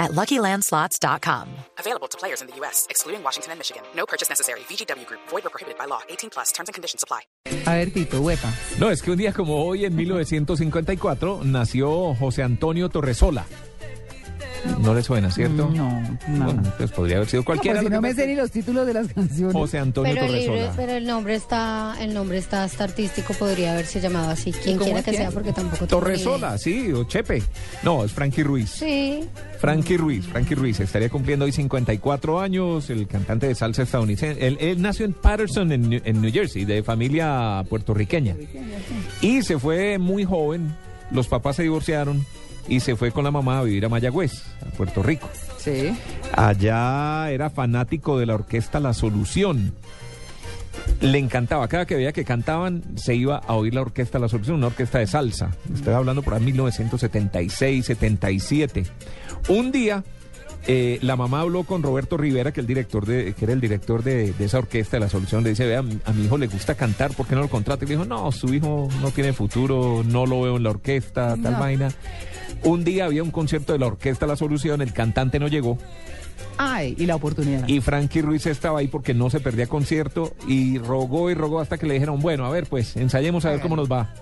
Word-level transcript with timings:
at 0.00 0.10
LuckyLandSlots.com. 0.12 1.46
Available 1.78 2.08
to 2.08 2.18
players 2.18 2.42
in 2.42 2.48
the 2.48 2.56
U.S., 2.56 2.86
excluding 2.90 3.22
Washington 3.22 3.52
and 3.52 3.60
Michigan. 3.60 3.82
No 3.94 4.04
purchase 4.06 4.28
necessary. 4.28 4.60
VGW 4.68 5.06
Group, 5.06 5.20
void 5.28 5.46
or 5.46 5.50
prohibited 5.50 5.78
by 5.78 5.84
law. 5.86 6.00
18 6.08 6.30
plus 6.30 6.50
terms 6.50 6.68
and 6.68 6.74
conditions 6.74 7.04
apply. 7.04 7.20
A 7.66 7.76
ver, 7.76 7.92
Tito, 7.92 8.20
huepa. 8.20 8.52
No, 8.80 8.90
es 8.90 9.02
que 9.02 9.12
un 9.12 9.18
día 9.18 9.32
como 9.32 9.64
hoy, 9.64 9.84
en 9.84 9.94
1954, 9.94 11.42
nació 11.44 12.14
José 12.16 12.42
Antonio 12.42 12.88
Torresola. 12.88 13.46
No 14.80 14.94
le 14.94 15.02
suena, 15.02 15.30
¿cierto? 15.30 15.70
No, 15.74 16.00
no. 16.28 16.44
Bueno, 16.44 16.62
pues 16.76 16.90
podría 16.90 17.16
haber 17.16 17.28
sido 17.28 17.40
No, 17.42 17.46
cualquiera. 17.46 17.78
pues 17.80 17.88
si 17.88 17.94
no 17.94 18.00
me 18.00 18.14
sé 18.14 18.26
ni 18.26 18.34
los 18.34 18.50
títulos 18.50 18.86
de 18.86 18.94
las 18.94 19.08
canciones. 19.12 19.52
José 19.54 19.78
Antonio 19.78 20.12
Pero 20.14 20.26
el, 20.26 20.32
libro- 20.32 20.46
Torresola. 20.54 20.76
pero 20.76 20.92
el 20.92 21.06
nombre 21.06 21.34
está, 21.34 21.94
el 22.00 22.14
nombre 22.14 22.38
está 22.38 22.64
hasta 22.64 22.84
artístico, 22.84 23.32
podría 23.34 23.72
haberse 23.72 24.00
llamado 24.00 24.30
así, 24.30 24.52
quien 24.52 24.76
¿Cómo 24.76 24.84
quiera 24.86 25.02
que 25.02 25.10
quién? 25.12 25.22
sea, 25.22 25.30
porque 25.30 25.52
tampoco 25.52 25.86
Torresola, 25.86 26.58
sí, 26.58 26.92
o 26.92 27.04
Chepe. 27.04 27.42
No, 27.82 28.04
es 28.04 28.12
Frankie 28.12 28.42
Ruiz. 28.42 28.70
Sí, 28.70 29.24
Frankie 29.58 29.96
Ruiz, 29.96 30.26
Frankie 30.26 30.54
Ruiz, 30.54 30.80
estaría 30.80 31.08
cumpliendo 31.08 31.44
hoy 31.44 31.52
54 31.52 32.40
años, 32.40 32.88
el 32.90 33.06
cantante 33.06 33.46
de 33.46 33.54
salsa 33.54 33.82
estadounidense. 33.82 34.46
Él, 34.46 34.56
él 34.60 34.80
nació 34.82 35.04
en 35.06 35.12
Patterson, 35.12 35.70
en, 35.72 35.88
New- 35.88 36.02
en 36.04 36.20
New 36.22 36.32
Jersey, 36.32 36.64
de 36.64 36.82
familia 36.82 37.64
puertorriqueña. 37.68 38.34
Y 39.20 39.42
se 39.42 39.58
fue 39.58 39.98
muy 39.98 40.24
joven, 40.24 40.74
los 41.10 41.28
papás 41.28 41.56
se 41.56 41.62
divorciaron 41.62 42.24
y 42.68 42.80
se 42.80 42.96
fue 42.96 43.10
con 43.12 43.24
la 43.24 43.30
mamá 43.30 43.58
a 43.58 43.62
vivir 43.62 43.84
a 43.84 43.88
Mayagüez, 43.88 44.42
a 44.66 44.70
Puerto 44.76 45.02
Rico. 45.02 45.28
Sí. 45.58 45.92
Allá 46.32 47.30
era 47.30 47.50
fanático 47.50 48.18
de 48.18 48.26
la 48.26 48.34
orquesta 48.34 48.80
La 48.80 48.94
Solución. 48.94 49.74
Le 51.00 51.18
encantaba, 51.18 51.66
cada 51.68 51.84
que 51.86 51.96
veía 51.96 52.12
que 52.12 52.24
cantaban 52.24 52.82
se 52.96 53.14
iba 53.14 53.36
a 53.38 53.54
oír 53.54 53.74
la 53.74 53.80
orquesta 53.82 54.18
La 54.18 54.28
Solución, 54.28 54.56
una 54.56 54.68
orquesta 54.68 54.98
de 54.98 55.06
salsa. 55.06 55.50
Estoy 55.74 55.94
hablando 55.94 56.22
por 56.22 56.34
ahí 56.34 56.40
1976, 56.40 57.86
77. 57.86 58.84
Un 59.48 59.72
día 59.72 60.04
eh, 60.66 60.98
la 61.02 61.16
mamá 61.16 61.40
habló 61.40 61.64
con 61.64 61.82
Roberto 61.82 62.16
Rivera, 62.18 62.52
que, 62.52 62.60
el 62.60 62.66
director 62.66 63.06
de, 63.06 63.32
que 63.32 63.44
era 63.46 63.54
el 63.54 63.60
director 63.60 64.02
de, 64.02 64.32
de 64.32 64.44
esa 64.44 64.58
orquesta 64.58 64.96
de 64.96 65.00
La 65.00 65.08
Solución. 65.08 65.42
Le 65.42 65.50
dice, 65.50 65.66
vea, 65.66 65.78
a 66.04 66.12
mi 66.12 66.24
hijo 66.24 66.36
le 66.38 66.46
gusta 66.46 66.74
cantar, 66.74 67.12
¿por 67.14 67.26
qué 67.26 67.34
no 67.34 67.40
lo 67.42 67.48
contrata? 67.48 67.84
Y 67.84 67.88
le 67.88 67.94
dijo, 67.96 68.04
no, 68.06 68.30
su 68.30 68.52
hijo 68.54 68.88
no 69.00 69.10
tiene 69.10 69.32
futuro, 69.32 70.02
no 70.06 70.26
lo 70.26 70.42
veo 70.42 70.56
en 70.58 70.62
la 70.62 70.70
orquesta, 70.70 71.36
tal 71.42 71.52
No. 71.54 71.58
vaina. 71.60 71.88
Un 72.62 72.84
día 72.84 73.06
había 73.06 73.22
un 73.22 73.30
concierto 73.30 73.72
de 73.72 73.78
la 73.78 73.86
orquesta 73.86 74.26
La 74.26 74.36
Solución, 74.36 74.82
el 74.82 74.92
cantante 74.92 75.38
no 75.38 75.48
llegó. 75.48 75.78
Ay, 76.58 76.94
y 76.98 77.06
la 77.06 77.16
oportunidad. 77.16 77.66
Y 77.68 77.80
Frankie 77.80 78.20
Ruiz 78.20 78.44
estaba 78.46 78.80
ahí 78.80 78.88
porque 78.88 79.14
no 79.14 79.30
se 79.30 79.40
perdía 79.40 79.66
concierto 79.66 80.34
y 80.46 80.78
rogó 80.78 81.30
y 81.30 81.34
rogó 81.34 81.60
hasta 81.60 81.78
que 81.78 81.86
le 81.86 81.94
dijeron, 81.94 82.20
bueno, 82.20 82.44
a 82.44 82.50
ver, 82.50 82.66
pues 82.66 82.96
ensayemos 82.96 83.44
a 83.46 83.50
ver 83.50 83.60
cómo 83.60 83.76
nos 83.76 83.90
va. 83.90 84.12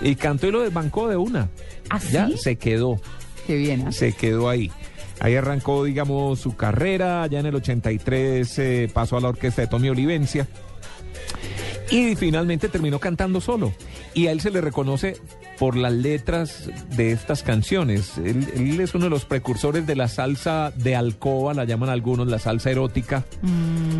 Y 0.00 0.16
cantó 0.16 0.48
y 0.48 0.50
lo 0.50 0.62
desbancó 0.62 1.08
de 1.08 1.16
una. 1.16 1.48
¿Ah, 1.88 2.00
Ya 2.10 2.28
se 2.36 2.56
quedó, 2.56 3.00
Qué 3.46 3.56
bien. 3.56 3.84
¿ah? 3.86 3.92
se 3.92 4.12
quedó 4.12 4.48
ahí. 4.48 4.72
Ahí 5.20 5.36
arrancó, 5.36 5.84
digamos, 5.84 6.40
su 6.40 6.56
carrera. 6.56 7.24
Ya 7.28 7.38
en 7.38 7.46
el 7.46 7.54
83 7.54 8.58
eh, 8.58 8.90
pasó 8.92 9.16
a 9.16 9.20
la 9.20 9.28
orquesta 9.28 9.62
de 9.62 9.68
Tommy 9.68 9.88
Olivencia. 9.88 10.48
Y 11.92 12.16
finalmente 12.16 12.68
terminó 12.68 12.98
cantando 12.98 13.40
solo. 13.40 13.72
Y 14.14 14.26
a 14.26 14.32
él 14.32 14.40
se 14.40 14.50
le 14.50 14.60
reconoce 14.60 15.16
por 15.58 15.76
las 15.76 15.92
letras 15.92 16.68
de 16.96 17.12
estas 17.12 17.42
canciones. 17.42 18.18
Él, 18.18 18.46
él 18.56 18.80
es 18.80 18.94
uno 18.94 19.04
de 19.04 19.10
los 19.10 19.24
precursores 19.24 19.86
de 19.86 19.94
la 19.96 20.08
salsa 20.08 20.72
de 20.74 20.96
alcoba, 20.96 21.54
la 21.54 21.64
llaman 21.64 21.88
algunos, 21.90 22.26
la 22.26 22.38
salsa 22.38 22.70
erótica. 22.70 23.24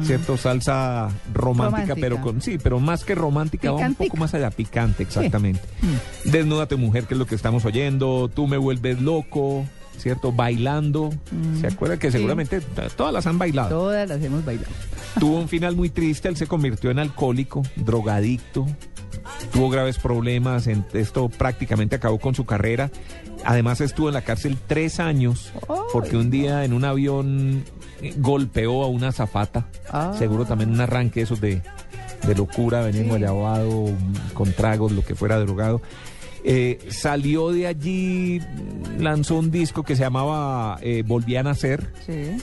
¿Cierto? 0.04 0.37
Salsa 0.37 1.09
romántica, 1.32 1.71
Romántica. 1.94 1.94
pero 2.00 2.21
con 2.21 2.41
sí, 2.43 2.59
pero 2.62 2.81
más 2.81 3.04
que 3.04 3.15
romántica, 3.15 3.71
va 3.72 3.87
un 3.87 3.94
poco 3.94 4.16
más 4.16 4.34
allá, 4.34 4.50
picante, 4.50 5.03
exactamente. 5.04 5.60
Desnúdate 6.25 6.76
mujer, 6.76 7.04
que 7.04 7.15
es 7.15 7.19
lo 7.19 7.26
que 7.26 7.34
estamos 7.34 7.65
oyendo, 7.65 8.28
tú 8.32 8.47
me 8.49 8.56
vuelves 8.56 9.00
loco, 9.00 9.65
¿cierto? 9.99 10.32
Bailando. 10.32 11.10
¿Se 11.60 11.66
acuerda 11.69 11.99
que 11.99 12.10
Sí. 12.10 12.16
seguramente 12.19 12.60
todas 12.97 13.12
las 13.12 13.26
han 13.26 13.38
bailado? 13.38 13.69
Todas 13.69 14.09
las 14.09 14.22
hemos 14.22 14.44
bailado. 14.44 14.69
Tuvo 15.21 15.38
un 15.38 15.49
final 15.49 15.76
muy 15.76 15.91
triste, 15.91 16.28
él 16.28 16.37
se 16.37 16.47
convirtió 16.47 16.91
en 16.91 16.99
alcohólico, 16.99 17.62
drogadicto, 17.76 18.66
tuvo 19.53 19.70
graves 19.70 19.98
problemas, 19.98 20.66
en- 20.66 20.84
esto 20.92 21.28
prácticamente 21.28 21.97
acabó 21.97 22.19
con 22.19 22.34
su 22.34 22.44
carrera. 22.44 22.91
Además 23.44 23.80
estuvo 23.80 24.08
en 24.08 24.14
la 24.14 24.22
cárcel 24.22 24.56
tres 24.66 25.00
años 25.00 25.53
porque 25.92 26.16
un 26.16 26.30
día 26.30 26.64
en 26.64 26.72
un 26.72 26.84
avión 26.84 27.64
eh, 28.00 28.14
golpeó 28.19 28.82
a 28.84 28.88
una 28.88 29.08
azafata, 29.08 29.66
Ah. 29.91 30.14
seguro 30.19 30.44
también 30.44 30.70
un 30.70 30.81
arranque 30.81 31.20
de 31.20 31.25
esos 31.25 31.41
de, 31.41 31.60
de 32.26 32.34
locura, 32.34 32.82
venía 32.82 33.04
guayabado, 33.04 33.91
con 34.34 34.52
tragos, 34.52 34.92
lo 34.92 35.04
que 35.04 35.14
fuera 35.14 35.38
drogado. 35.38 35.82
Eh, 36.44 36.78
salió 36.91 37.50
de 37.52 37.69
allí, 37.69 38.41
lanzó 38.98 39.36
un 39.38 39.50
disco 39.52 39.84
que 39.84 39.94
se 39.94 40.02
llamaba 40.02 40.78
eh, 40.82 41.04
Volví 41.06 41.36
a 41.36 41.42
Nacer. 41.44 41.92
Sí. 42.04 42.36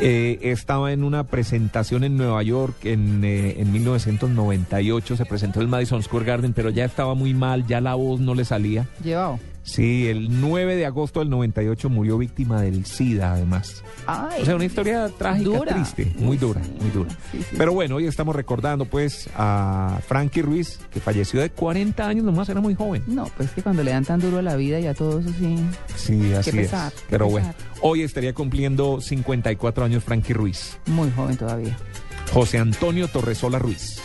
Eh, 0.00 0.38
estaba 0.42 0.92
en 0.92 1.02
una 1.02 1.24
presentación 1.24 2.04
en 2.04 2.16
Nueva 2.16 2.40
York 2.44 2.84
en, 2.84 3.24
eh, 3.24 3.56
en 3.58 3.72
1998, 3.72 5.16
se 5.16 5.24
presentó 5.24 5.58
en 5.58 5.64
el 5.64 5.68
Madison 5.68 6.04
Square 6.04 6.24
Garden, 6.24 6.52
pero 6.52 6.70
ya 6.70 6.84
estaba 6.84 7.14
muy 7.14 7.34
mal, 7.34 7.66
ya 7.66 7.80
la 7.80 7.96
voz 7.96 8.20
no 8.20 8.36
le 8.36 8.44
salía. 8.44 8.86
Llevado. 9.02 9.40
Sí, 9.68 10.08
el 10.08 10.40
9 10.40 10.76
de 10.76 10.86
agosto 10.86 11.20
del 11.20 11.28
98 11.30 11.88
murió 11.90 12.16
víctima 12.18 12.60
del 12.62 12.86
SIDA, 12.86 13.34
además. 13.34 13.82
Ay. 14.06 14.42
O 14.42 14.44
sea, 14.46 14.56
una 14.56 14.64
historia 14.64 15.08
trágica, 15.18 15.50
Dura. 15.50 15.74
triste, 15.74 16.12
muy 16.18 16.36
dura, 16.38 16.60
muy 16.80 16.90
dura. 16.90 17.10
Sí, 17.30 17.38
sí. 17.38 17.56
Pero 17.56 17.72
bueno, 17.74 17.96
hoy 17.96 18.06
estamos 18.06 18.34
recordando 18.34 18.86
pues 18.86 19.28
a 19.36 20.00
Frankie 20.08 20.42
Ruiz, 20.42 20.80
que 20.90 21.00
falleció 21.00 21.40
de 21.40 21.50
40 21.50 22.06
años 22.08 22.24
nomás, 22.24 22.48
era 22.48 22.60
muy 22.60 22.74
joven. 22.74 23.02
No, 23.06 23.26
pues 23.36 23.50
que 23.50 23.62
cuando 23.62 23.82
le 23.84 23.90
dan 23.90 24.04
tan 24.04 24.20
duro 24.20 24.38
a 24.38 24.42
la 24.42 24.56
vida 24.56 24.80
y 24.80 24.86
a 24.86 24.94
todo 24.94 25.20
eso 25.20 25.28
sí. 25.38 25.56
Sí, 25.96 26.32
así 26.32 26.50
pesar, 26.52 26.92
es. 26.92 27.00
qué 27.00 27.06
Pero 27.10 27.26
pesar. 27.26 27.42
bueno, 27.42 27.54
hoy 27.82 28.02
estaría 28.02 28.32
cumpliendo 28.32 29.00
54 29.00 29.84
años 29.84 30.02
Frankie 30.02 30.32
Ruiz. 30.32 30.78
Muy 30.86 31.10
joven 31.10 31.36
todavía. 31.36 31.76
José 32.32 32.58
Antonio 32.58 33.08
Torresola 33.08 33.58
Ruiz. 33.58 34.00